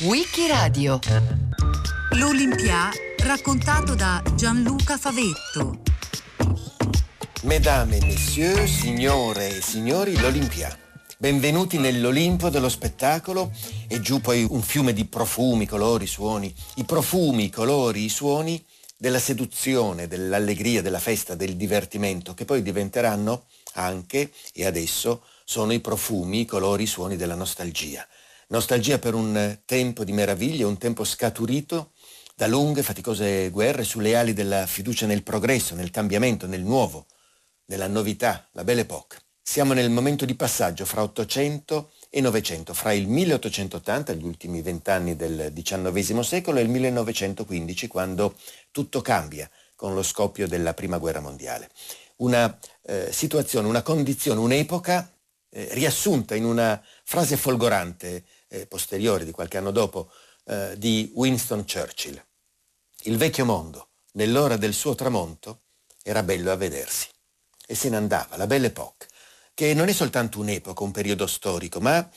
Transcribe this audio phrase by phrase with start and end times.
[0.00, 0.98] Wikiradio
[2.12, 2.88] L'Olimpia
[3.18, 5.82] raccontato da Gianluca Favetto.
[7.42, 10.74] Mesdames et messieurs, signore e signori, l'Olimpia.
[11.18, 13.52] Benvenuti nell'Olimpo dello spettacolo
[13.86, 16.54] e giù poi un fiume di profumi, colori, suoni.
[16.76, 18.64] I profumi, i colori, i suoni
[18.96, 23.44] della seduzione, dell'allegria, della festa, del divertimento, che poi diventeranno
[23.74, 28.06] anche, e adesso, sono i profumi, i colori, i suoni della nostalgia.
[28.48, 31.92] Nostalgia per un tempo di meraviglia, un tempo scaturito
[32.34, 37.06] da lunghe, faticose guerre sulle ali della fiducia nel progresso, nel cambiamento, nel nuovo,
[37.66, 39.18] nella novità, la Belle Époque.
[39.40, 45.16] Siamo nel momento di passaggio fra 800 e 900, fra il 1880, gli ultimi vent'anni
[45.16, 48.36] del XIX secolo, e il 1915, quando
[48.70, 51.70] tutto cambia con lo scoppio della Prima Guerra Mondiale.
[52.16, 55.13] Una eh, situazione, una condizione, un'epoca
[55.54, 60.10] eh, riassunta in una frase folgorante eh, posteriore di qualche anno dopo
[60.46, 62.20] eh, di Winston Churchill.
[63.02, 65.60] Il vecchio mondo, nell'ora del suo tramonto,
[66.02, 67.06] era bello a vedersi.
[67.66, 69.06] E se ne andava, la Belle Époque,
[69.54, 72.10] che non è soltanto un'epoca, un periodo storico, ma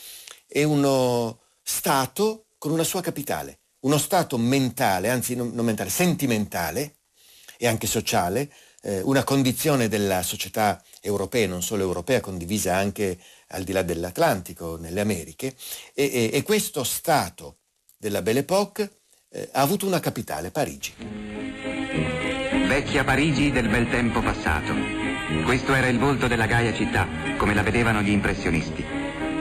[0.48, 6.96] è uno Stato con una sua capitale, uno Stato mentale, anzi non mentale, sentimentale
[7.58, 13.64] e anche sociale, eh, una condizione della società europea, non solo europea, condivisa anche al
[13.64, 15.56] di là dell'Atlantico, nelle Americhe,
[15.94, 17.58] e, e, e questo Stato
[17.98, 20.94] della Belle Époque eh, ha avuto una capitale, Parigi.
[22.68, 24.74] Vecchia Parigi del bel tempo passato.
[25.44, 28.84] Questo era il volto della gaia città, come la vedevano gli impressionisti.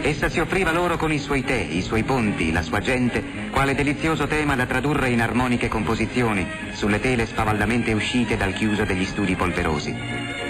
[0.02, 3.74] Essa si offriva loro con i suoi tè, i suoi ponti, la sua gente, quale
[3.74, 9.34] delizioso tema da tradurre in armoniche composizioni sulle tele spavaldamente uscite dal chiuso degli studi
[9.34, 10.45] polverosi.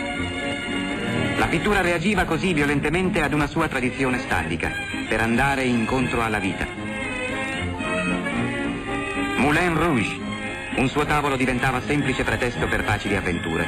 [1.46, 4.68] La pittura reagiva così violentemente ad una sua tradizione statica,
[5.08, 6.66] per andare incontro alla vita.
[9.36, 10.18] Moulin Rouge,
[10.74, 13.64] un suo tavolo diventava semplice pretesto per facili avventure.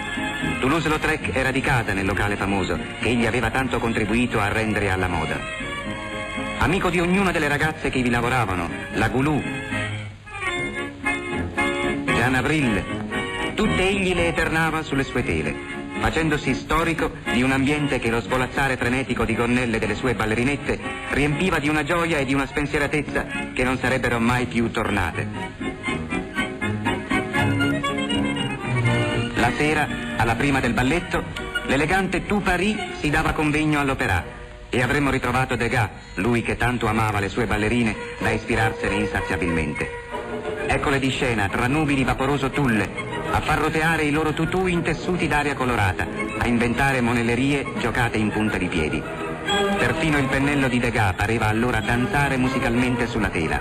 [0.59, 5.39] Toulouse-Lautrec è radicata nel locale famoso che egli aveva tanto contribuito a rendere alla moda.
[6.59, 9.41] Amico di ognuna delle ragazze che vi lavoravano, la Goulou,
[12.07, 12.85] Jean Avril,
[13.55, 18.77] tutte egli le eternava sulle sue tele, facendosi storico di un ambiente che lo svolazzare
[18.77, 20.79] frenetico di gonnelle delle sue ballerinette
[21.11, 25.27] riempiva di una gioia e di una spensieratezza che non sarebbero mai più tornate.
[29.35, 31.25] La sera, alla prima del balletto,
[31.67, 34.37] l'elegante Tu Paris si dava convegno all'opera
[34.71, 39.89] e avremmo ritrovato Degas, lui che tanto amava le sue ballerine da ispirarsene insaziabilmente.
[40.67, 45.29] Eccole di scena, tra nubili vaporoso tulle, a far roteare i loro tutù in tessuti
[45.29, 46.07] d'aria colorata,
[46.39, 49.03] a inventare monellerie giocate in punta di piedi.
[49.79, 53.61] Perfino il pennello di Degas pareva allora danzare musicalmente sulla tela.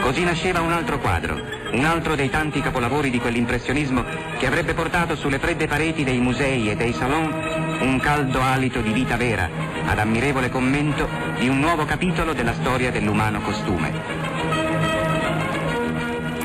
[0.00, 1.40] Così nasceva un altro quadro,
[1.72, 4.04] un altro dei tanti capolavori di quell'impressionismo
[4.38, 7.32] che avrebbe portato sulle fredde pareti dei musei e dei salon
[7.80, 9.48] un caldo alito di vita vera,
[9.86, 11.08] ad ammirevole commento
[11.38, 13.92] di un nuovo capitolo della storia dell'umano costume.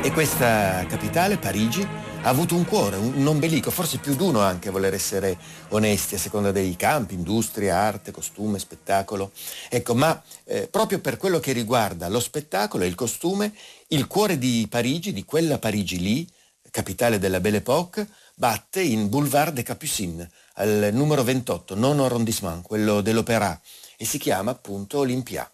[0.02, 1.86] E questa capitale, Parigi,
[2.24, 5.36] ha avuto un cuore, un ombelico, forse più d'uno anche a voler essere
[5.70, 9.32] onesti a seconda dei campi, industria, arte, costume, spettacolo.
[9.68, 13.52] Ecco, ma eh, proprio per quello che riguarda lo spettacolo e il costume,
[13.88, 16.28] il cuore di Parigi, di quella Parigi lì,
[16.70, 18.06] capitale della Belle Époque,
[18.36, 23.60] batte in Boulevard des Capucines, al numero 28, nono arrondissement, quello dell'Opéra,
[23.96, 25.50] e si chiama appunto Olympia.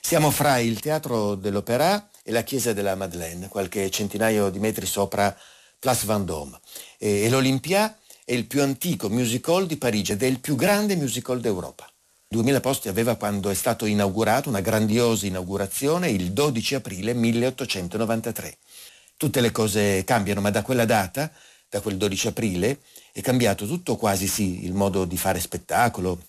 [0.00, 5.34] Siamo fra il teatro dell'Opéra e la chiesa della Madeleine, qualche centinaio di metri sopra
[5.82, 6.60] Place Vendôme.
[6.96, 10.54] E, e l'Olympia è il più antico music hall di Parigi ed è il più
[10.54, 11.90] grande music hall d'Europa.
[12.28, 18.58] 2000 posti aveva quando è stato inaugurato, una grandiosa inaugurazione, il 12 aprile 1893.
[19.16, 21.32] Tutte le cose cambiano, ma da quella data,
[21.68, 22.78] da quel 12 aprile,
[23.10, 26.22] è cambiato tutto quasi sì, il modo di fare spettacolo,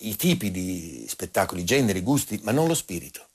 [0.00, 3.26] i tipi di spettacoli, generi, gusti, ma non lo spirito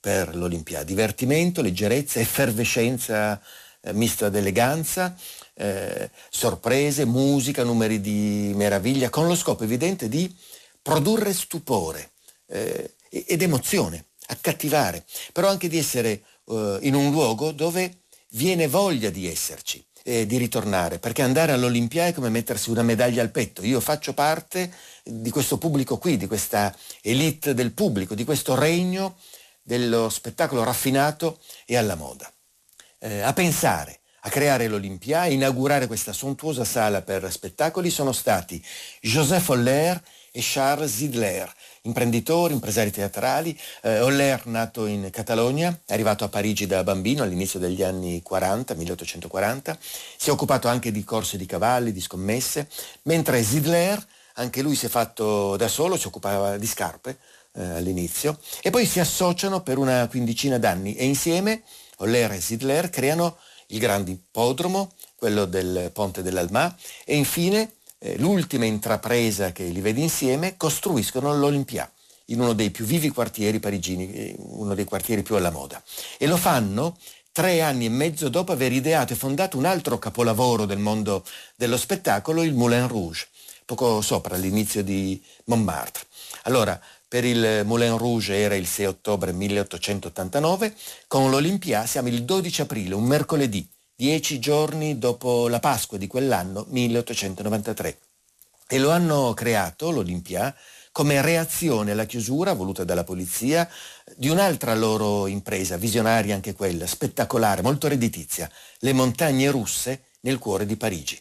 [0.00, 0.86] per l'Olimpiade.
[0.86, 3.40] Divertimento, leggerezza, effervescenza
[3.80, 5.16] eh, mista d'eleganza,
[5.54, 10.34] eh, sorprese, musica, numeri di meraviglia, con lo scopo evidente di
[10.82, 12.12] produrre stupore
[12.48, 19.10] eh, ed emozione, accattivare, però anche di essere eh, in un luogo dove viene voglia
[19.10, 23.62] di esserci di ritornare, perché andare all'Olimpia è come mettersi una medaglia al petto.
[23.62, 24.72] Io faccio parte
[25.04, 29.18] di questo pubblico qui, di questa elite del pubblico, di questo regno
[29.60, 32.32] dello spettacolo raffinato e alla moda
[32.98, 38.62] eh, a pensare a creare l'Olimpia, a inaugurare questa sontuosa sala per spettacoli sono stati
[39.00, 40.02] Joseph Holler
[40.32, 41.50] e Charles Zidler,
[41.82, 43.58] imprenditori, impresari teatrali.
[43.82, 48.74] Eh, Oller, nato in Catalogna, è arrivato a Parigi da bambino all'inizio degli anni 40,
[48.74, 49.78] 1840.
[49.80, 52.68] Si è occupato anche di corse di cavalli, di scommesse,
[53.02, 54.04] mentre Zidler,
[54.34, 57.18] anche lui si è fatto da solo, si occupava di scarpe
[57.54, 61.62] eh, all'inizio, e poi si associano per una quindicina d'anni e insieme
[61.98, 63.36] Oller e Zidler creano
[63.68, 66.74] il grande ippodromo, quello del Ponte dell'Alma,
[67.04, 71.90] e infine eh, l'ultima intrapresa che li vede insieme, costruiscono l'Olympia
[72.26, 75.82] in uno dei più vivi quartieri parigini, eh, uno dei quartieri più alla moda.
[76.18, 76.96] E lo fanno
[77.32, 81.24] tre anni e mezzo dopo aver ideato e fondato un altro capolavoro del mondo
[81.56, 83.28] dello spettacolo, il Moulin Rouge,
[83.64, 86.04] poco sopra l'inizio di Montmartre.
[86.42, 90.74] Allora, per il Moulin Rouge era il 6 ottobre 1889,
[91.06, 93.66] con l'Olympia siamo il 12 aprile, un mercoledì,
[93.96, 97.98] dieci giorni dopo la Pasqua di quell'anno 1893.
[98.68, 100.54] E lo hanno creato, l'Olimpia,
[100.92, 103.66] come reazione alla chiusura voluta dalla polizia
[104.14, 108.50] di un'altra loro impresa, visionaria anche quella, spettacolare, molto redditizia,
[108.80, 111.18] le montagne russe nel cuore di Parigi.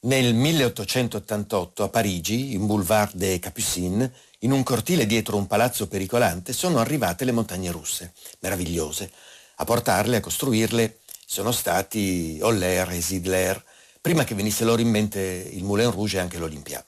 [0.00, 4.08] Nel 1888 a Parigi, in Boulevard des Capucines,
[4.40, 9.10] in un cortile dietro un palazzo pericolante, sono arrivate le montagne russe, meravigliose.
[9.56, 13.62] A portarle, a costruirle, sono stati Holler e Zidler,
[14.00, 16.84] prima che venisse loro in mente il Moulin Rouge e anche l'Olympia.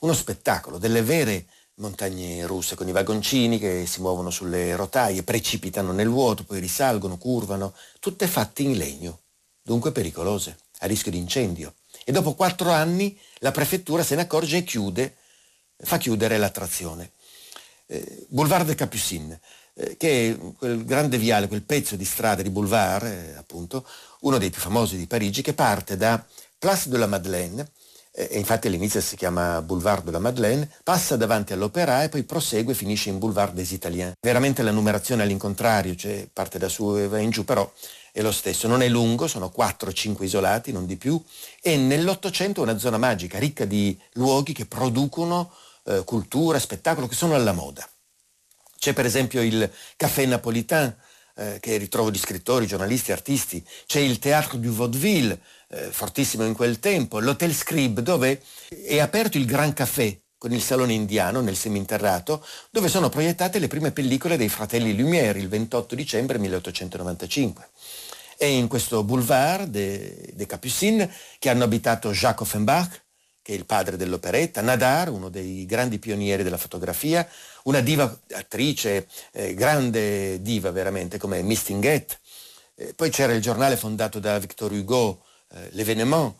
[0.00, 5.92] Uno spettacolo, delle vere montagne russe con i vagoncini che si muovono sulle rotaie, precipitano
[5.92, 9.20] nel vuoto, poi risalgono, curvano, tutte fatte in legno,
[9.62, 11.74] dunque pericolose, a rischio di incendio.
[12.04, 15.16] E dopo quattro anni la prefettura se ne accorge e chiude,
[15.82, 17.10] fa chiudere l'attrazione.
[17.86, 19.38] Eh, Boulevard de Capucines,
[19.74, 23.86] eh, che è quel grande viale, quel pezzo di strada di boulevard, eh, appunto,
[24.20, 26.24] uno dei più famosi di Parigi, che parte da
[26.58, 27.68] Place de la Madeleine,
[28.12, 32.24] eh, e infatti all'inizio si chiama Boulevard de la Madeleine, passa davanti all'Opéra e poi
[32.24, 34.12] prosegue e finisce in Boulevard des Italiens.
[34.20, 37.70] Veramente la numerazione all'incontrario, cioè parte da su e va in giù, però
[38.12, 38.68] è lo stesso.
[38.68, 41.22] Non è lungo, sono 4-5 isolati, non di più,
[41.62, 45.50] e nell'Ottocento è una zona magica, ricca di luoghi che producono
[45.90, 47.88] eh, cultura, spettacolo, che sono alla moda.
[48.78, 50.96] C'è per esempio il Café Napolitain,
[51.36, 53.64] eh, che ritrovo di scrittori, giornalisti, artisti.
[53.86, 55.38] C'è il Théâtre du Vaudeville,
[55.68, 57.20] eh, fortissimo in quel tempo.
[57.20, 62.88] L'Hotel Scribe, dove è aperto il Gran Café, con il Salone Indiano nel seminterrato, dove
[62.88, 67.68] sono proiettate le prime pellicole dei fratelli Lumière il 28 dicembre 1895.
[68.38, 73.02] È in questo boulevard de, de Capucines che hanno abitato Jacques Offenbach,
[73.42, 77.26] che è il padre dell'operetta, Nadar, uno dei grandi pionieri della fotografia,
[77.64, 82.18] una diva attrice, eh, grande diva veramente come Mistinguet.
[82.74, 85.22] Eh, poi c'era il giornale fondato da Victor Hugo,
[85.52, 86.34] eh, L'Evénement,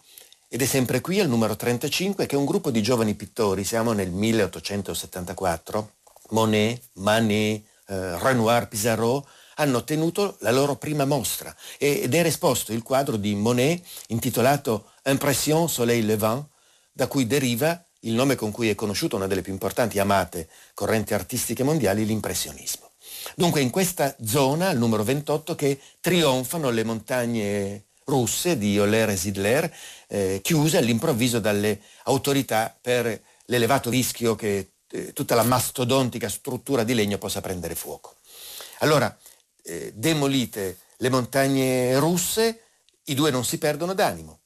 [0.49, 4.11] ed è sempre qui al numero 35 che un gruppo di giovani pittori, siamo nel
[4.11, 5.93] 1874,
[6.31, 9.27] Monet, Manet, eh, Renoir, Pissarro,
[9.57, 15.69] hanno tenuto la loro prima mostra ed era esposto il quadro di Monet intitolato Impression
[15.69, 16.47] Soleil Levant,
[17.01, 21.15] da cui deriva il nome con cui è conosciuta una delle più importanti amate correnti
[21.15, 22.91] artistiche mondiali, l'impressionismo.
[23.35, 29.17] Dunque in questa zona, al numero 28, che trionfano le montagne russe di Oller e
[29.17, 29.75] Zidler,
[30.09, 36.93] eh, chiuse all'improvviso dalle autorità per l'elevato rischio che eh, tutta la mastodontica struttura di
[36.93, 38.17] legno possa prendere fuoco.
[38.81, 39.17] Allora,
[39.63, 42.61] eh, demolite le montagne russe,
[43.05, 44.40] i due non si perdono d'animo.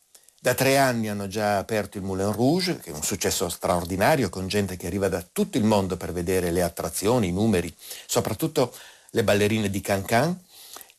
[0.45, 4.47] Da tre anni hanno già aperto il Moulin Rouge, che è un successo straordinario, con
[4.47, 7.75] gente che arriva da tutto il mondo per vedere le attrazioni, i numeri,
[8.05, 8.77] soprattutto
[9.13, 10.39] le ballerine di Cancan.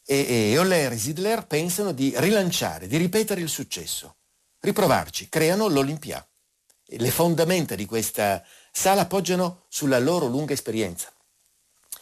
[0.04, 4.16] E, e Oller e Zidler pensano di rilanciare, di ripetere il successo,
[4.62, 6.28] riprovarci, creano l'Olympia.
[6.84, 11.14] Le fondamenta di questa sala poggiano sulla loro lunga esperienza.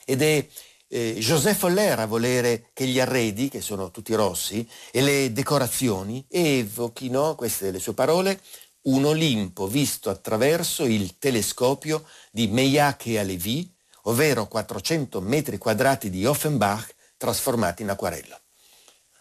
[0.05, 0.47] Ed è
[0.93, 6.23] eh, Joseph Foller a volere che gli arredi, che sono tutti rossi, e le decorazioni
[6.29, 8.39] evochino, queste le sue parole,
[8.83, 13.73] un Olimpo visto attraverso il telescopio di Meillac e Alevi,
[14.03, 18.39] ovvero 400 metri quadrati di Offenbach trasformati in acquarello.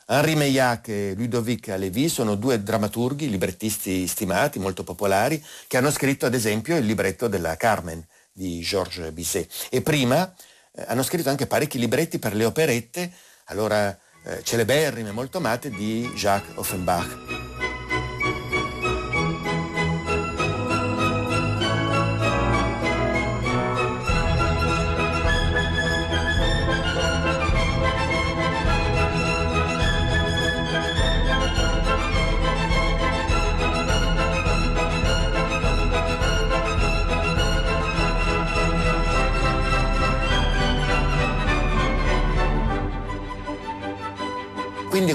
[0.08, 6.26] Henri Meillac e Ludovic Alevi sono due drammaturghi, librettisti stimati, molto popolari, che hanno scritto
[6.26, 9.68] ad esempio il libretto della Carmen di Georges Bizet.
[9.70, 10.30] E prima
[10.74, 13.12] eh, hanno scritto anche parecchi libretti per le operette,
[13.46, 17.51] allora eh, celeberrime, molto amate, di Jacques Offenbach.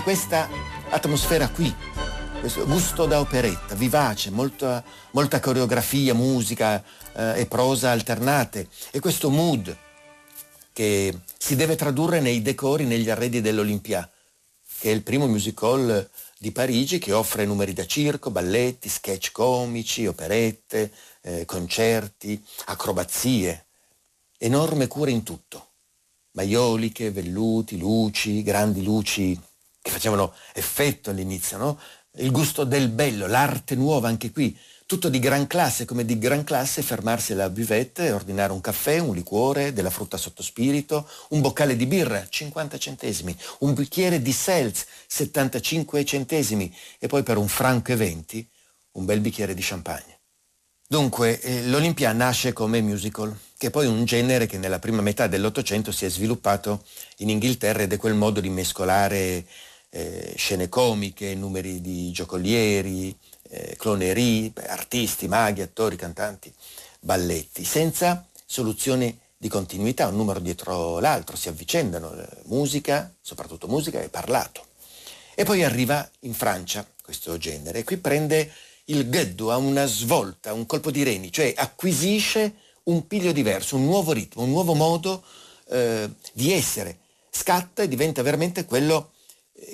[0.07, 0.47] Questa
[0.91, 1.75] atmosfera qui,
[2.39, 9.29] questo gusto da operetta, vivace, molta, molta coreografia, musica eh, e prosa alternate e questo
[9.29, 9.75] mood
[10.71, 14.09] che si deve tradurre nei decori, negli arredi dell'Olympia,
[14.79, 20.07] che è il primo musical di Parigi che offre numeri da circo, balletti, sketch comici,
[20.07, 23.65] operette, eh, concerti, acrobazie,
[24.37, 25.71] enorme cura in tutto.
[26.31, 29.37] Maioliche, velluti, luci, grandi luci
[29.87, 31.79] che facevano effetto all'inizio, no?
[32.17, 36.43] Il gusto del bello, l'arte nuova anche qui, tutto di gran classe, come di gran
[36.43, 41.75] classe fermarsi alla buvette ordinare un caffè, un liquore, della frutta sotto spirito, un boccale
[41.75, 47.91] di birra, 50 centesimi, un bicchiere di seltz, 75 centesimi e poi per un franco
[47.91, 48.49] e 20
[48.93, 50.17] un bel bicchiere di champagne.
[50.89, 55.27] Dunque, eh, l'Olimpia nasce come musical, che è poi un genere che nella prima metà
[55.27, 56.85] dell'Ottocento si è sviluppato
[57.17, 59.45] in Inghilterra ed è quel modo di mescolare
[59.89, 63.17] eh, scene comiche, numeri di giocolieri,
[63.49, 66.53] eh, clonerie, artisti, maghi, attori, cantanti,
[66.99, 74.01] balletti, senza soluzioni di continuità, un numero dietro l'altro, si avvicendano, eh, musica, soprattutto musica
[74.01, 74.65] e parlato.
[75.35, 78.51] E poi arriva in Francia questo genere e qui prende
[78.85, 83.85] il geddo, ha una svolta, un colpo di reni, cioè acquisisce un piglio diverso, un
[83.85, 85.23] nuovo ritmo, un nuovo modo
[85.69, 89.11] eh, di essere, scatta e diventa veramente quello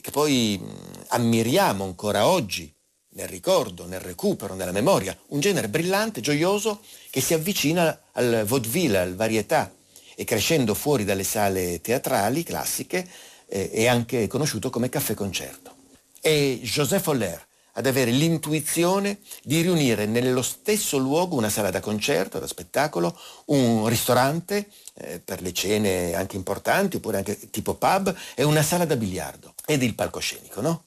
[0.01, 2.73] che poi mh, ammiriamo ancora oggi
[3.15, 8.97] nel ricordo, nel recupero, nella memoria, un genere brillante, gioioso, che si avvicina al vaudeville,
[8.97, 9.71] al varietà,
[10.15, 13.07] e crescendo fuori dalle sale teatrali classiche
[13.47, 15.75] eh, è anche conosciuto come caffè concerto.
[16.21, 22.37] E Joseph Holler ad avere l'intuizione di riunire nello stesso luogo una sala da concerto,
[22.37, 28.43] da spettacolo, un ristorante eh, per le cene anche importanti, oppure anche tipo pub, e
[28.43, 30.85] una sala da biliardo ed il palcoscenico, no?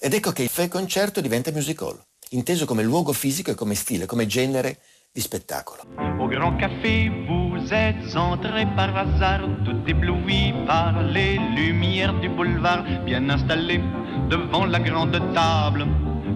[0.00, 1.98] Ed ecco che il Fè Concerto diventa musical,
[2.30, 4.78] inteso come luogo fisico e come stile, come genere
[5.12, 5.82] di spettacolo.
[6.18, 12.84] Au Grand Café vous êtes entré par hasard, tout ébloui par les lumières du boulevard,
[13.04, 13.80] bien installé
[14.28, 15.86] devant la grande table.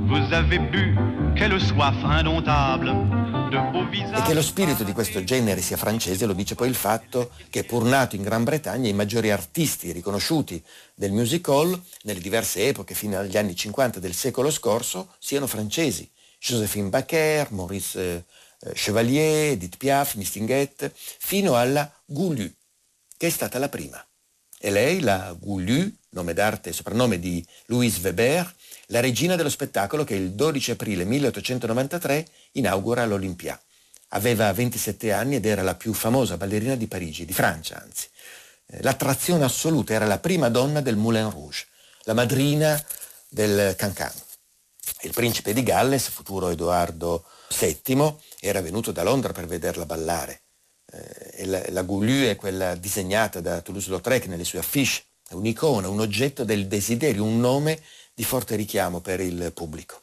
[0.06, 0.96] Vous avez bu,
[1.36, 3.21] quelle soif indomptable.
[3.52, 7.64] E che lo spirito di questo genere sia francese lo dice poi il fatto che
[7.64, 12.94] pur nato in Gran Bretagna i maggiori artisti riconosciuti del music hall nelle diverse epoche
[12.94, 16.10] fino agli anni 50 del secolo scorso siano francesi.
[16.38, 18.24] Joséphine Baker, Maurice
[18.58, 22.50] eh, Chevalier, Edith Piaf, Mistinguette, fino alla Goulu,
[23.18, 24.02] che è stata la prima.
[24.64, 28.54] E lei, la Goulu, nome d'arte e soprannome di Louise Weber,
[28.86, 33.60] la regina dello spettacolo che il 12 aprile 1893 inaugura l'Olympia.
[34.10, 38.06] Aveva 27 anni ed era la più famosa ballerina di Parigi, di Francia anzi.
[38.66, 41.66] Eh, l'attrazione assoluta era la prima donna del Moulin Rouge,
[42.04, 42.80] la madrina
[43.28, 44.12] del Cancan.
[45.00, 47.24] Il principe di Galles, futuro Edoardo
[47.58, 50.41] VII, era venuto da Londra per vederla ballare.
[50.92, 56.00] Eh, la, la Goulue è quella disegnata da Toulouse-Lautrec nelle sue affiche, è un'icona, un
[56.00, 57.80] oggetto del desiderio, un nome
[58.14, 60.00] di forte richiamo per il pubblico.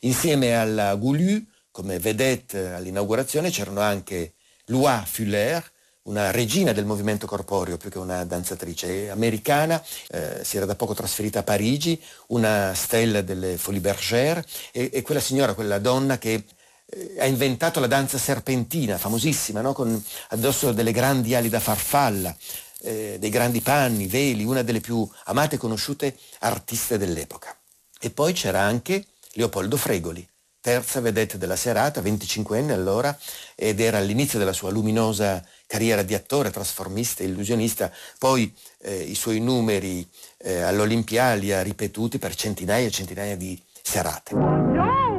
[0.00, 4.34] Insieme alla Goulue, come vedette all'inaugurazione, c'erano anche
[4.66, 5.64] Loa Fuller,
[6.02, 10.94] una regina del movimento corporeo più che una danzatrice americana, eh, si era da poco
[10.94, 16.44] trasferita a Parigi, una stella delle Folies Bergère e, e quella signora, quella donna che
[16.88, 19.72] eh, ha inventato la danza serpentina, famosissima, no?
[19.72, 22.34] con addosso delle grandi ali da farfalla,
[22.82, 27.56] eh, dei grandi panni, veli, una delle più amate e conosciute artiste dell'epoca.
[27.98, 30.26] E poi c'era anche Leopoldo Fregoli,
[30.60, 33.16] terza vedette della serata, 25 anni allora,
[33.54, 38.52] ed era all'inizio della sua luminosa carriera di attore, trasformista, illusionista, poi
[38.82, 45.15] eh, i suoi numeri eh, all'Olimpialia ripetuti per centinaia e centinaia di serate.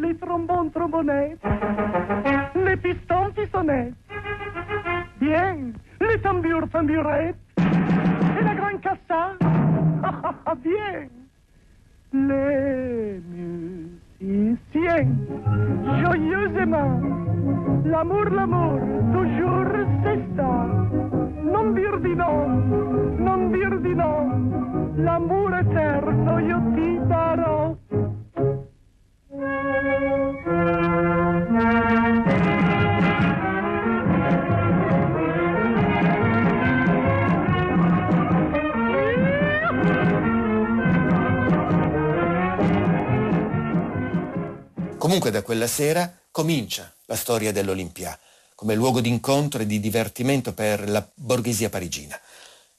[0.00, 1.40] Le trombon trombonette,
[2.54, 3.94] le piston pistonette,
[5.20, 9.32] bien, les tambours tambourettes et la grande cassa.
[10.62, 11.08] Bien.
[12.12, 13.20] Les
[14.20, 15.08] musiciens,
[16.00, 17.00] joyeusement.
[17.84, 18.80] L'amour, l'amour,
[19.12, 19.66] toujours
[20.04, 20.66] c'est ça.
[21.42, 22.46] Non dire di no,
[23.18, 24.92] non dire di no.
[24.96, 27.76] L'amour eterno io ti darò.
[45.08, 48.18] Comunque da quella sera comincia la storia dell'Olimpia
[48.54, 52.20] come luogo di incontro e di divertimento per la borghesia parigina.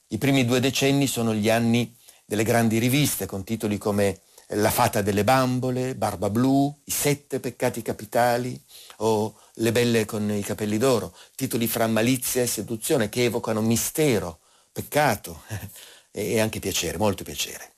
[0.10, 1.92] I primi due decenni sono gli anni
[2.24, 4.20] delle grandi riviste con titoli come
[4.50, 8.62] La fata delle bambole, Barba blu, I sette peccati capitali
[8.98, 14.42] o Le belle con i capelli d'oro, titoli fra malizia e seduzione che evocano mistero,
[14.72, 15.42] peccato
[16.14, 17.72] e anche piacere, molto piacere.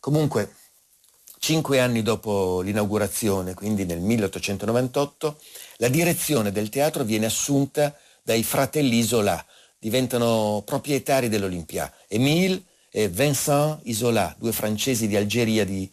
[0.00, 0.54] Comunque,
[1.38, 5.40] cinque anni dopo l'inaugurazione, quindi nel 1898,
[5.76, 9.44] la direzione del teatro viene assunta dai fratelli Isola,
[9.78, 11.92] diventano proprietari dell'Olympia.
[12.08, 15.90] Émile e Vincent Isola, due francesi di Algeria di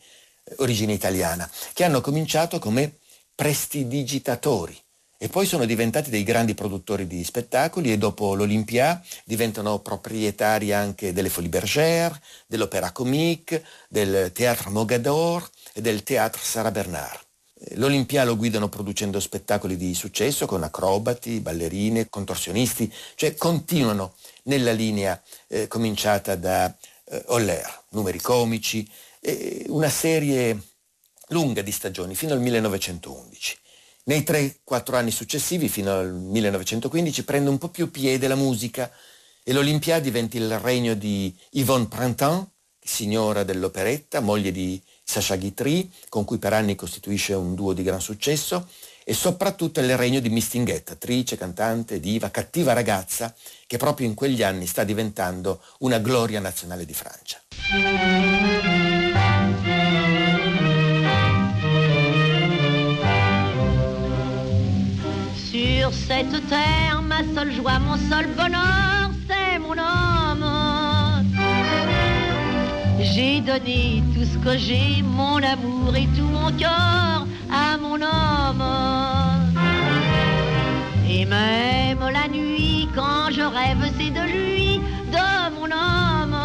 [0.57, 2.97] origine italiana, che hanno cominciato come
[3.33, 4.84] prestidigitatori
[5.17, 11.13] e poi sono diventati dei grandi produttori di spettacoli e dopo l'Olympia diventano proprietari anche
[11.13, 17.23] delle Folies Bergère, dell'Opéra Comique, del Théâtre Mogador e del Théâtre Sarah Bernard.
[17.75, 25.19] L'Olympia lo guidano producendo spettacoli di successo con acrobati, ballerine, contorsionisti, cioè continuano nella linea
[25.47, 26.73] eh, cominciata da
[27.05, 28.87] eh, Holler, numeri comici,
[29.21, 30.61] eh, una serie
[31.29, 33.57] lunga di stagioni fino al 1911.
[34.07, 38.91] Nei 3-4 anni successivi, fino al 1915, prende un po' più piede la musica
[39.43, 46.23] e l'Olympia diventa il regno di Yvonne Printemps, signora dell'operetta, moglie di Sacha Guitry, con
[46.23, 48.67] cui per anni costituisce un duo di gran successo,
[49.03, 53.33] e soprattutto il regno di Mistinguette, attrice, cantante, diva, cattiva ragazza,
[53.65, 57.41] che proprio in quegli anni sta diventando una gloria nazionale di Francia.
[66.15, 71.25] Cette terre, ma seule joie, mon seul bonheur, c'est mon homme.
[73.01, 78.65] J'ai donné tout ce que j'ai, mon amour et tout mon cœur à mon homme.
[81.09, 84.79] Et même la nuit, quand je rêve, c'est de lui,
[85.17, 86.37] de mon homme.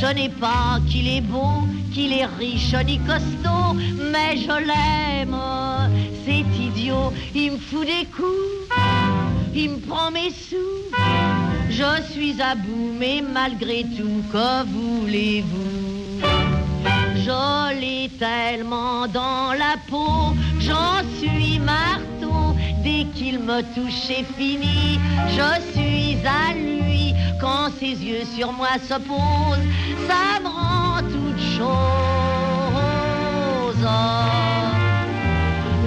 [0.00, 3.74] Ce n'est pas qu'il est beau, qu'il est riche ni costaud,
[4.12, 5.36] mais je l'aime.
[7.34, 8.68] Il me fout des coups,
[9.54, 10.90] il me prend mes sous.
[11.70, 16.20] Je suis à bout, mais malgré tout, que voulez-vous?
[17.16, 22.56] Je l'ai tellement dans la peau, j'en suis marteau.
[22.82, 25.00] Dès qu'il me touche, c'est fini.
[25.28, 29.68] Je suis à lui quand ses yeux sur moi se posent.
[30.08, 31.86] Ça me rend toute chose.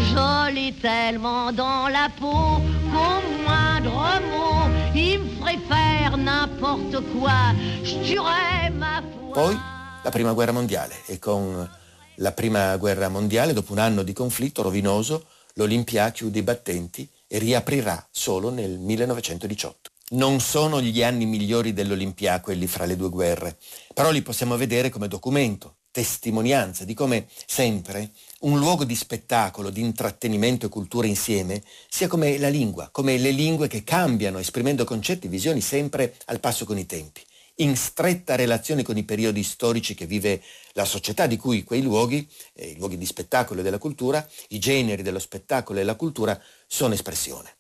[0.10, 2.60] Je l'ai tellement dans la peau
[2.91, 7.54] qu'au moindre mot, il me ferait faire n'importe quoi.
[7.84, 9.34] Je tuerais ma foi.
[9.34, 9.60] Poi
[10.04, 11.69] la prima guerra mondiale e con
[12.15, 17.38] la prima guerra mondiale, dopo un anno di conflitto rovinoso, l'Olimpia chiude i battenti e
[17.38, 19.91] riaprirà solo nel 1918.
[20.12, 23.58] Non sono gli anni migliori dell'Olimpia quelli fra le due guerre,
[23.93, 28.10] però li possiamo vedere come documento, testimonianza di come sempre
[28.41, 33.32] un luogo di spettacolo, di intrattenimento e cultura insieme sia come la lingua, come le
[33.32, 37.21] lingue che cambiano, esprimendo concetti e visioni sempre al passo con i tempi
[37.60, 40.41] in stretta relazione con i periodi storici che vive
[40.73, 44.60] la società di cui quei luoghi, eh, i luoghi di spettacolo e della cultura, i
[44.60, 47.59] generi dello spettacolo e la cultura sono espressione.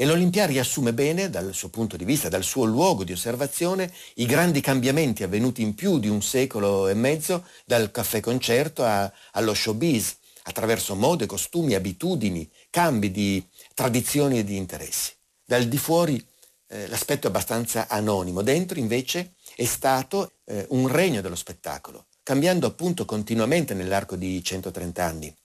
[0.00, 4.26] E l'Olimpia riassume bene, dal suo punto di vista, dal suo luogo di osservazione, i
[4.26, 9.54] grandi cambiamenti avvenuti in più di un secolo e mezzo, dal caffè concerto a, allo
[9.54, 15.14] showbiz, attraverso mode, costumi, abitudini, cambi di tradizioni e di interessi.
[15.44, 16.24] Dal di fuori
[16.68, 22.68] eh, l'aspetto è abbastanza anonimo, dentro invece è stato eh, un regno dello spettacolo, cambiando
[22.68, 25.36] appunto continuamente nell'arco di 130 anni,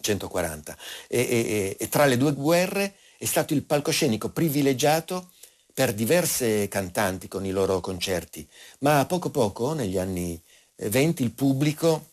[0.00, 0.76] 140.
[1.06, 5.30] E, e, e tra le due guerre è stato il palcoscenico privilegiato
[5.72, 8.48] per diverse cantanti con i loro concerti,
[8.80, 10.40] ma a poco poco, negli anni
[10.76, 12.10] 20, il pubblico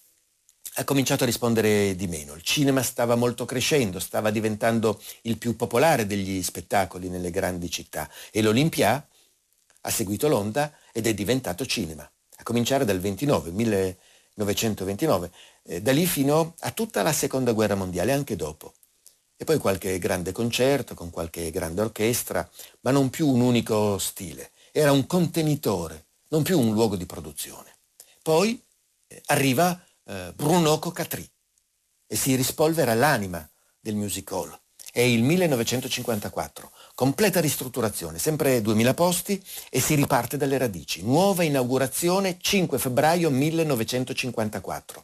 [0.75, 2.33] ha cominciato a rispondere di meno.
[2.33, 8.09] Il cinema stava molto crescendo, stava diventando il più popolare degli spettacoli nelle grandi città
[8.31, 9.05] e l'Olimpia
[9.81, 15.31] ha seguito l'onda ed è diventato cinema, a cominciare dal 29, 1929,
[15.63, 18.73] eh, da lì fino a tutta la seconda guerra mondiale, anche dopo.
[19.41, 22.47] E poi qualche grande concerto con qualche grande orchestra,
[22.81, 24.51] ma non più un unico stile.
[24.71, 27.77] Era un contenitore, non più un luogo di produzione.
[28.21, 28.63] Poi
[29.07, 31.27] eh, arriva eh, Bruno Cocatri
[32.05, 33.49] e si rispolvera l'anima
[33.79, 34.55] del music hall.
[34.91, 41.01] È il 1954, completa ristrutturazione, sempre 2000 posti e si riparte dalle radici.
[41.01, 45.03] Nuova inaugurazione 5 febbraio 1954.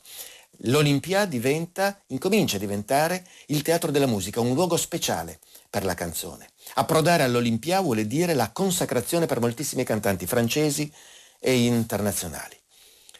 [0.61, 5.39] L'Olimpia diventa, incomincia a diventare il teatro della musica, un luogo speciale
[5.69, 6.49] per la canzone.
[6.75, 10.91] Approdare all'Olympia vuole dire la consacrazione per moltissimi cantanti francesi
[11.39, 12.57] e internazionali.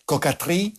[0.03, 0.73] Cocatry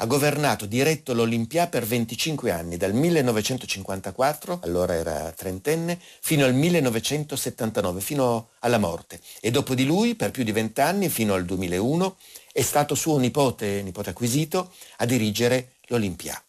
[0.00, 8.00] ha governato diretto l'Olympia per 25 anni, dal 1954, allora era trentenne, fino al 1979,
[8.00, 9.20] fino alla morte.
[9.40, 12.16] E dopo di lui, per più di vent'anni, fino al 2001,
[12.52, 16.42] è stato suo nipote, nipote acquisito, a dirigere l'Olympia.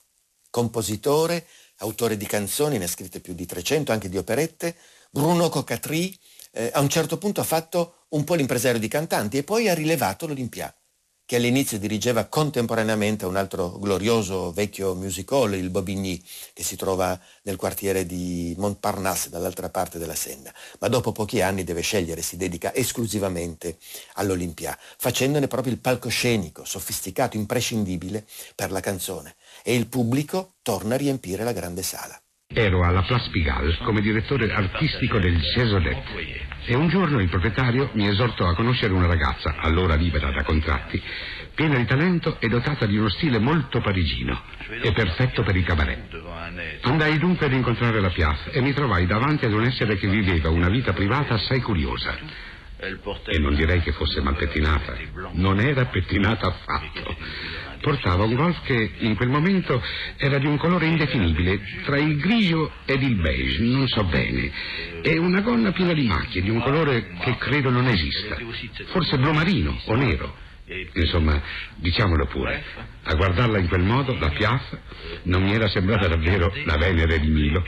[0.49, 1.47] Compositore,
[1.78, 4.75] autore di canzoni, ne ha scritte più di 300, anche di operette,
[5.10, 6.17] Bruno Cocatry
[6.52, 9.73] eh, a un certo punto ha fatto un po' l'impresario di cantanti e poi ha
[9.73, 10.73] rilevato l'Olympia
[11.29, 16.19] che all'inizio dirigeva contemporaneamente un altro glorioso vecchio music hall, il Bobigny,
[16.53, 20.51] che si trova nel quartiere di Montparnasse, dall'altra parte della Senna.
[20.79, 23.77] Ma dopo pochi anni deve scegliere, si dedica esclusivamente
[24.13, 29.35] all'Olympia, facendone proprio il palcoscenico, sofisticato, imprescindibile per la canzone.
[29.61, 32.19] E il pubblico torna a riempire la grande sala.
[32.51, 36.01] Ero alla Place Pigalle come direttore artistico del Cesolet
[36.65, 40.99] e un giorno il proprietario mi esortò a conoscere una ragazza, allora libera da contratti,
[41.53, 44.41] piena di talento e dotata di uno stile molto parigino
[44.81, 46.12] e perfetto per i cabaret.
[46.81, 50.49] Andai dunque ad incontrare la Piaf e mi trovai davanti ad un essere che viveva
[50.49, 52.17] una vita privata assai curiosa.
[52.79, 54.97] E non direi che fosse mal pettinata,
[55.33, 57.15] non era pettinata affatto
[57.81, 59.81] portava un golf che in quel momento
[60.17, 64.51] era di un colore indefinibile, tra il grigio ed il beige, non so bene,
[65.01, 68.37] e una gonna piena di macchie, di un colore che credo non esista,
[68.87, 70.47] forse blu marino o nero.
[70.93, 71.41] Insomma,
[71.77, 72.63] diciamolo pure,
[73.03, 74.77] a guardarla in quel modo, la Piaf
[75.23, 77.65] non mi era sembrata davvero la Venere di Milo.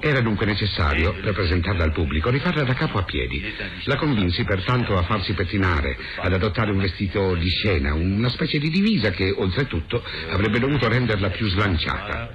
[0.00, 3.42] Era dunque necessario, per presentarla al pubblico, rifarla da capo a piedi.
[3.84, 8.70] La convinsi pertanto a farsi pettinare, ad adottare un vestito di scena, una specie di
[8.70, 12.30] divisa che, oltretutto, avrebbe dovuto renderla più slanciata.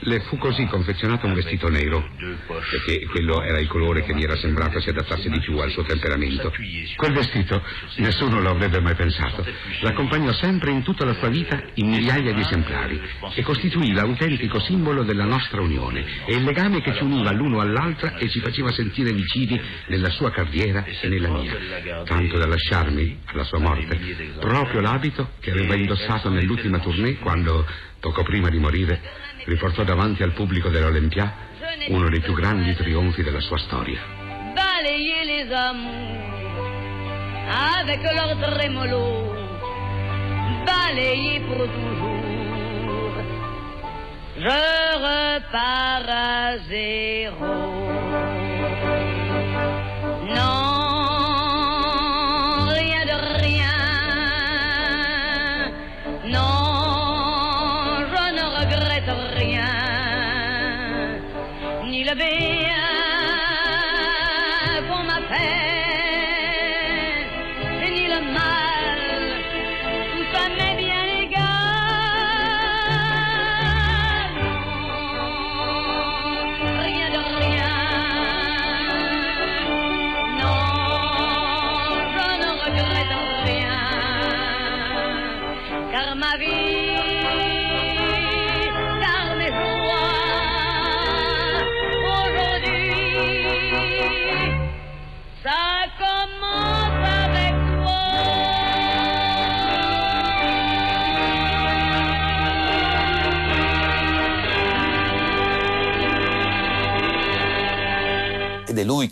[0.00, 2.06] Le fu così confezionato un vestito nero,
[2.46, 5.84] perché quello era il colore che mi era sembrato si adattasse di più al suo
[5.84, 6.52] temperamento.
[6.96, 7.62] Quel vestito,
[7.96, 9.44] nessuno lo avrebbe mai pensato,
[9.80, 13.00] l'accompagnò sempre in tutta la sua vita in migliaia di esemplari
[13.34, 16.04] e costituì l'autentico simbolo della nostra unione
[16.42, 20.84] il legame che ci univa l'uno all'altra e ci faceva sentire vicini nella sua carriera
[20.84, 23.96] e nella mia, tanto da lasciarmi, alla sua morte,
[24.40, 27.64] proprio l'abito che aveva indossato nell'ultima tournée quando,
[28.00, 29.00] poco prima di morire,
[29.44, 31.50] riportò davanti al pubblico dell'Olympia
[31.88, 34.00] uno dei più grandi trionfi della sua storia.
[34.52, 36.30] Balayer les amours
[37.78, 39.32] avec leur trémolo,
[40.64, 42.11] balayer pour toujours.
[44.42, 44.48] Je
[45.06, 47.81] repars à zéro.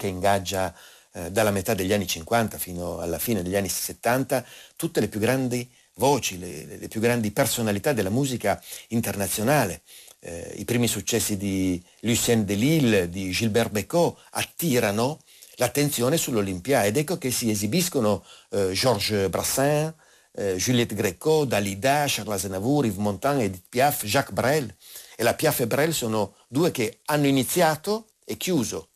[0.01, 0.75] Che ingaggia
[1.13, 4.45] eh, dalla metà degli anni 50 fino alla fine degli anni 70
[4.77, 9.83] tutte le più grandi voci, le, le più grandi personalità della musica internazionale.
[10.21, 15.21] Eh, I primi successi di Lucien Delille, di Gilbert Bécaud attirano
[15.57, 19.93] l'attenzione sull'Olympia ed ecco che si esibiscono eh, Georges Brassens,
[20.33, 24.75] eh, Juliette Gréco, Dalida, Charles Aznavour, Yves Montand, Edith Piaf, Jacques Brel.
[25.17, 28.90] E la Piaf e Brel sono due che hanno iniziato e chiuso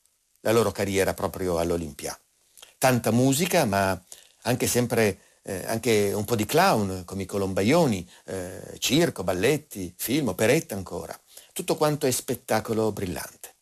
[0.44, 2.18] la loro carriera proprio all'Olimpia.
[2.78, 3.98] Tanta musica, ma
[4.42, 10.28] anche sempre eh, anche un po' di clown come i Colombaioni, eh, circo, balletti, film,
[10.28, 11.18] operetta ancora.
[11.52, 13.52] Tutto quanto è spettacolo brillante.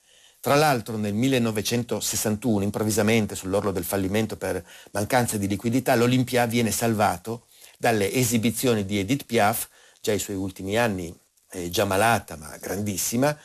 [0.40, 7.46] Tra l'altro nel 1961, improvvisamente sull'orlo del fallimento per mancanza di liquidità, l'Olimpia viene salvato
[7.78, 9.68] dalle esibizioni di Edith Piaf,
[10.00, 11.16] già ai suoi ultimi anni,
[11.52, 13.36] eh, già malata ma grandissima,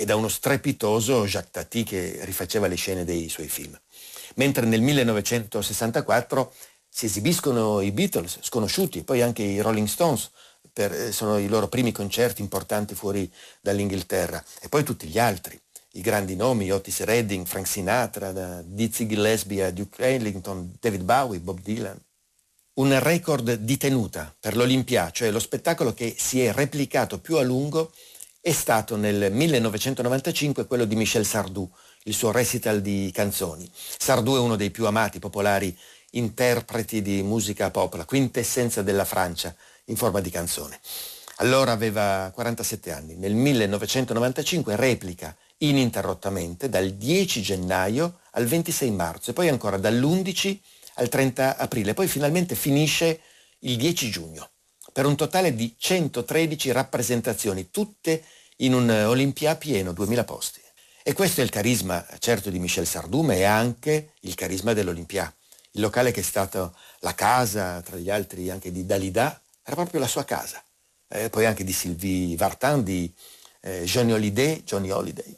[0.00, 3.76] e da uno strepitoso Jacques Tati che rifaceva le scene dei suoi film.
[4.36, 6.52] Mentre nel 1964
[6.88, 10.30] si esibiscono i Beatles, sconosciuti, poi anche i Rolling Stones,
[10.72, 13.28] per, eh, sono i loro primi concerti importanti fuori
[13.60, 15.60] dall'Inghilterra, e poi tutti gli altri,
[15.94, 21.98] i grandi nomi, Otis Redding, Frank Sinatra, Dizzy Gillespie Duke Ellington, David Bowie, Bob Dylan.
[22.74, 27.42] Un record di tenuta per l'Olympia, cioè lo spettacolo che si è replicato più a
[27.42, 27.90] lungo,
[28.48, 31.70] è stato nel 1995 quello di Michel Sardou,
[32.04, 33.70] il suo recital di canzoni.
[33.74, 35.76] Sardou è uno dei più amati, popolari
[36.12, 39.54] interpreti di musica pop, la quintessenza della Francia
[39.86, 40.80] in forma di canzone.
[41.36, 43.16] Allora aveva 47 anni.
[43.16, 50.58] Nel 1995 replica ininterrottamente dal 10 gennaio al 26 marzo e poi ancora dall'11
[50.94, 51.92] al 30 aprile.
[51.92, 53.20] Poi finalmente finisce
[53.58, 54.48] il 10 giugno
[54.90, 58.24] per un totale di 113 rappresentazioni, tutte
[58.58, 60.60] in un Olimpia pieno, 2000 posti.
[61.02, 65.32] E questo è il carisma certo di Michel Sardou, ma è anche il carisma dell'Olimpia.
[65.72, 70.00] Il locale che è stato la casa, tra gli altri anche di Dalida, era proprio
[70.00, 70.62] la sua casa
[71.08, 73.12] eh, poi anche di Sylvie Vartan, di
[73.60, 75.34] eh, Johnny Holiday, Johnny Holiday.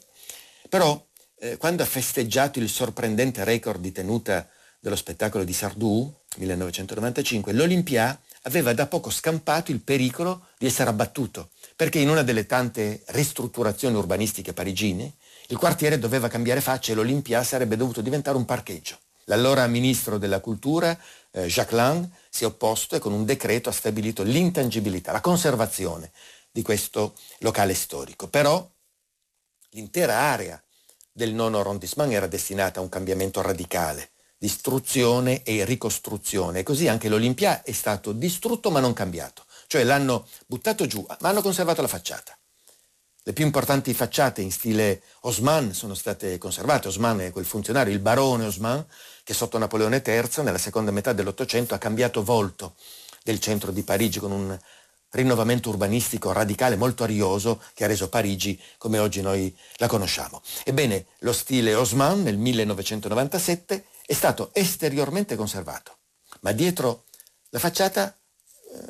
[0.69, 1.03] Però
[1.39, 4.47] eh, quando ha festeggiato il sorprendente record di tenuta
[4.79, 11.51] dello spettacolo di Sardou, 1995, l'Olympia aveva da poco scampato il pericolo di essere abbattuto,
[11.75, 15.13] perché in una delle tante ristrutturazioni urbanistiche parigine,
[15.47, 18.97] il quartiere doveva cambiare faccia e l'Olympia sarebbe dovuto diventare un parcheggio.
[19.25, 20.97] L'allora ministro della cultura,
[21.31, 26.11] eh, Jacques Lang, si è opposto e con un decreto ha stabilito l'intangibilità, la conservazione
[26.51, 28.27] di questo locale storico.
[28.27, 28.67] Però
[29.71, 30.61] l'intera area
[31.11, 36.59] del nono arrondissement era destinata a un cambiamento radicale, distruzione e ricostruzione.
[36.59, 39.45] E così anche l'Olimpia è stato distrutto ma non cambiato.
[39.71, 42.37] Cioè l'hanno buttato giù, ma hanno conservato la facciata.
[43.23, 46.89] Le più importanti facciate in stile Osman sono state conservate.
[46.89, 48.85] Osman è quel funzionario, il barone Osman,
[49.23, 52.75] che sotto Napoleone III, nella seconda metà dell'Ottocento, ha cambiato volto
[53.23, 54.59] del centro di Parigi con un
[55.11, 60.41] rinnovamento urbanistico radicale molto arioso che ha reso Parigi come oggi noi la conosciamo.
[60.65, 65.99] Ebbene, lo stile Osman nel 1997 è stato esteriormente conservato,
[66.41, 67.05] ma dietro
[67.51, 68.13] la facciata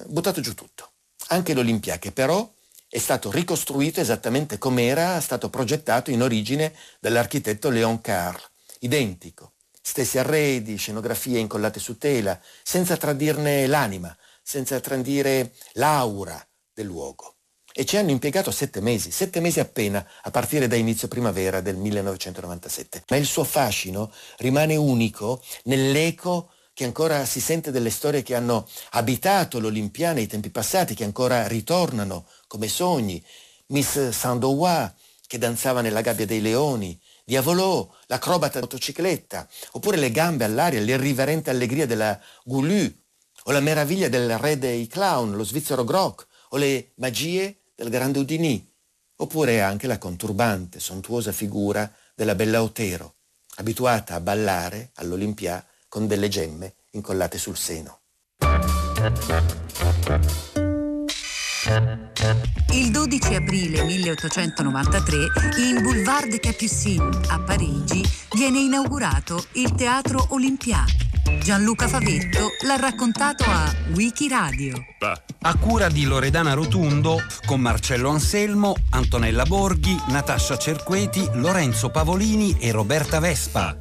[0.07, 0.91] buttato giù tutto.
[1.27, 2.49] Anche l'Olimpia, che però
[2.89, 10.17] è stato ricostruito esattamente come era stato progettato in origine dall'architetto Léon Carle, identico, stessi
[10.17, 17.35] arredi, scenografie incollate su tela, senza tradirne l'anima, senza tradire l'aura del luogo.
[17.73, 21.77] E ci hanno impiegato sette mesi, sette mesi appena, a partire da inizio primavera del
[21.77, 23.05] 1997.
[23.07, 28.67] Ma il suo fascino rimane unico nell'eco che ancora si sente delle storie che hanno
[28.93, 33.23] abitato l'Olimpiana nei tempi passati, che ancora ritornano come sogni.
[33.67, 34.91] Miss Sandowa,
[35.27, 41.85] che danzava nella gabbia dei leoni, Diavolò, l'acrobata motocicletta, oppure le gambe all'aria, l'irriverente allegria
[41.85, 42.91] della Goulou,
[43.43, 48.17] o la meraviglia del re dei clown, lo svizzero Grock, o le magie del grande
[48.17, 48.67] Udini,
[49.17, 53.17] oppure anche la conturbante, sontuosa figura della bella Otero,
[53.57, 57.99] abituata a ballare all'Olimpia con delle gemme incollate sul seno.
[62.71, 65.17] Il 12 aprile 1893
[65.57, 68.01] in Boulevard de Capucine a Parigi
[68.33, 70.85] viene inaugurato il Teatro Olympia.
[71.43, 74.85] Gianluca Favetto l'ha raccontato a Wikiradio.
[75.41, 82.71] A cura di Loredana Rotundo con Marcello Anselmo, Antonella Borghi, Natascia Cerqueti, Lorenzo Pavolini e
[82.71, 83.80] Roberta Vespa.